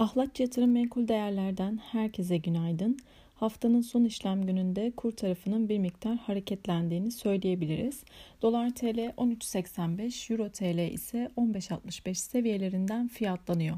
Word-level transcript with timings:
Ahlatçı 0.00 0.42
Yatırım 0.42 0.70
Menkul 0.72 1.08
Değerler'den 1.08 1.76
herkese 1.76 2.36
günaydın. 2.36 2.98
Haftanın 3.34 3.80
son 3.80 4.04
işlem 4.04 4.46
gününde 4.46 4.90
kur 4.90 5.12
tarafının 5.12 5.68
bir 5.68 5.78
miktar 5.78 6.16
hareketlendiğini 6.16 7.10
söyleyebiliriz. 7.10 8.04
Dolar 8.42 8.70
TL 8.74 8.98
13.85, 8.98 10.32
Euro 10.32 10.48
TL 10.48 10.92
ise 10.92 11.30
15.65 11.36 12.14
seviyelerinden 12.14 13.08
fiyatlanıyor. 13.08 13.76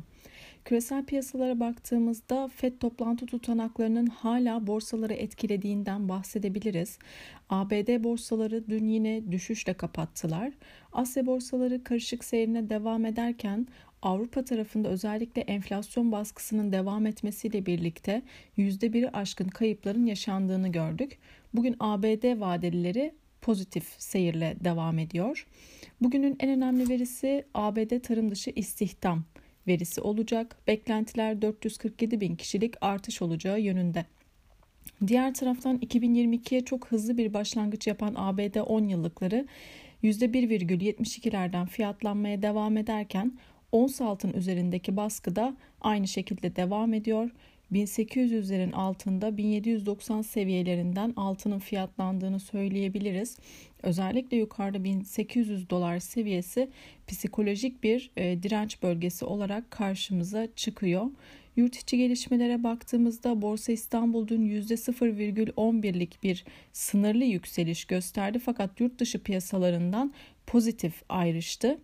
Küresel 0.64 1.04
piyasalara 1.04 1.60
baktığımızda 1.60 2.48
FED 2.48 2.72
toplantı 2.80 3.26
tutanaklarının 3.26 4.06
hala 4.06 4.66
borsaları 4.66 5.12
etkilediğinden 5.12 6.08
bahsedebiliriz. 6.08 6.98
ABD 7.50 8.04
borsaları 8.04 8.68
dün 8.68 8.88
yine 8.88 9.32
düşüşle 9.32 9.74
kapattılar. 9.74 10.52
Asya 10.92 11.26
borsaları 11.26 11.84
karışık 11.84 12.24
seyrine 12.24 12.70
devam 12.70 13.04
ederken 13.04 13.66
Avrupa 14.02 14.44
tarafında 14.44 14.88
özellikle 14.88 15.42
enflasyon 15.42 16.12
baskısının 16.12 16.72
devam 16.72 17.06
etmesiyle 17.06 17.66
birlikte 17.66 18.22
%1'i 18.58 19.08
aşkın 19.08 19.48
kayıpların 19.48 20.06
yaşandığını 20.06 20.68
gördük. 20.68 21.18
Bugün 21.54 21.76
ABD 21.80 22.40
vadelileri 22.40 23.14
pozitif 23.40 23.94
seyirle 23.98 24.56
devam 24.64 24.98
ediyor. 24.98 25.46
Bugünün 26.00 26.36
en 26.40 26.50
önemli 26.50 26.88
verisi 26.88 27.44
ABD 27.54 27.98
tarım 28.02 28.30
dışı 28.30 28.50
istihdam 28.56 29.24
verisi 29.66 30.00
olacak. 30.00 30.56
Beklentiler 30.66 31.42
447 31.42 32.20
bin 32.20 32.36
kişilik 32.36 32.74
artış 32.80 33.22
olacağı 33.22 33.60
yönünde. 33.60 34.04
Diğer 35.06 35.34
taraftan 35.34 35.78
2022'ye 35.78 36.64
çok 36.64 36.86
hızlı 36.86 37.18
bir 37.18 37.34
başlangıç 37.34 37.86
yapan 37.86 38.14
ABD 38.16 38.56
10 38.66 38.88
yıllıkları 38.88 39.46
%1,72'lerden 40.02 41.66
fiyatlanmaya 41.66 42.42
devam 42.42 42.76
ederken 42.76 43.32
ons 43.72 44.00
altın 44.00 44.32
üzerindeki 44.32 44.96
baskı 44.96 45.36
da 45.36 45.56
aynı 45.80 46.08
şekilde 46.08 46.56
devam 46.56 46.94
ediyor. 46.94 47.30
1800'lerin 47.72 48.72
altında 48.72 49.36
1790 49.36 50.22
seviyelerinden 50.22 51.12
altının 51.16 51.58
fiyatlandığını 51.58 52.40
söyleyebiliriz. 52.40 53.38
Özellikle 53.82 54.36
yukarıda 54.36 54.84
1800 54.84 55.70
dolar 55.70 55.98
seviyesi 55.98 56.68
psikolojik 57.06 57.82
bir 57.82 58.10
e, 58.16 58.42
direnç 58.42 58.82
bölgesi 58.82 59.24
olarak 59.24 59.70
karşımıza 59.70 60.48
çıkıyor. 60.56 61.06
Yurt 61.56 61.76
içi 61.76 61.98
gelişmelere 61.98 62.64
baktığımızda 62.64 63.42
Borsa 63.42 63.72
İstanbul 63.72 64.28
dün 64.28 64.46
%0,11'lik 64.46 66.22
bir 66.22 66.44
sınırlı 66.72 67.24
yükseliş 67.24 67.84
gösterdi 67.84 68.38
fakat 68.38 68.80
yurt 68.80 68.98
dışı 68.98 69.22
piyasalarından 69.22 70.12
pozitif 70.46 71.02
ayrıştı. 71.08 71.78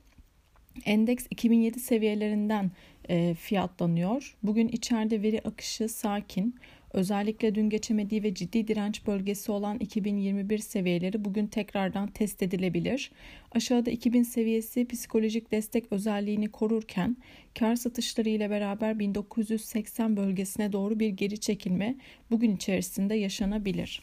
Endeks 0.84 1.26
2007 1.30 1.80
seviyelerinden 1.80 2.70
e, 3.08 3.34
fiyatlanıyor. 3.34 4.36
Bugün 4.42 4.68
içeride 4.68 5.22
veri 5.22 5.40
akışı 5.40 5.88
sakin. 5.88 6.54
Özellikle 6.92 7.54
dün 7.54 7.70
geçemediği 7.70 8.22
ve 8.22 8.34
ciddi 8.34 8.68
direnç 8.68 9.06
bölgesi 9.06 9.52
olan 9.52 9.78
2021 9.78 10.58
seviyeleri 10.58 11.24
bugün 11.24 11.46
tekrardan 11.46 12.06
test 12.06 12.42
edilebilir. 12.42 13.10
Aşağıda 13.52 13.90
2000 13.90 14.22
seviyesi 14.22 14.86
psikolojik 14.86 15.52
destek 15.52 15.92
özelliğini 15.92 16.48
korurken 16.48 17.16
kar 17.58 17.76
satışları 17.76 18.28
ile 18.28 18.50
beraber 18.50 18.98
1980 18.98 20.16
bölgesine 20.16 20.72
doğru 20.72 21.00
bir 21.00 21.08
geri 21.08 21.40
çekilme 21.40 21.96
bugün 22.30 22.56
içerisinde 22.56 23.14
yaşanabilir. 23.14 24.02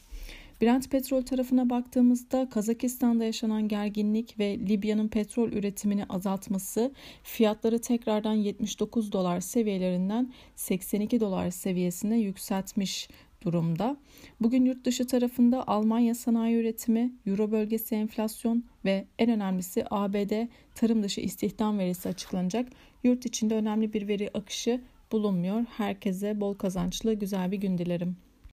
Brent 0.62 0.90
petrol 0.90 1.22
tarafına 1.22 1.70
baktığımızda 1.70 2.48
Kazakistan'da 2.48 3.24
yaşanan 3.24 3.68
gerginlik 3.68 4.38
ve 4.38 4.58
Libya'nın 4.58 5.08
petrol 5.08 5.52
üretimini 5.52 6.04
azaltması 6.04 6.92
fiyatları 7.22 7.80
tekrardan 7.80 8.34
79 8.34 9.12
dolar 9.12 9.40
seviyelerinden 9.40 10.32
82 10.56 11.20
dolar 11.20 11.50
seviyesine 11.50 12.18
yükseltmiş 12.18 13.08
durumda. 13.42 13.96
Bugün 14.40 14.64
yurt 14.64 14.84
dışı 14.84 15.06
tarafında 15.06 15.68
Almanya 15.68 16.14
sanayi 16.14 16.56
üretimi, 16.56 17.12
Euro 17.26 17.50
bölgesi 17.50 17.94
enflasyon 17.94 18.64
ve 18.84 19.06
en 19.18 19.30
önemlisi 19.30 19.84
ABD 19.90 20.48
tarım 20.74 21.02
dışı 21.02 21.20
istihdam 21.20 21.78
verisi 21.78 22.08
açıklanacak. 22.08 22.68
Yurt 23.04 23.26
içinde 23.26 23.54
önemli 23.54 23.92
bir 23.92 24.08
veri 24.08 24.30
akışı 24.34 24.80
bulunmuyor. 25.12 25.64
Herkese 25.76 26.40
bol 26.40 26.54
kazançlı 26.54 27.14
güzel 27.14 27.52
bir 27.52 27.58
gün 27.58 27.78
dilerim. 27.78 28.25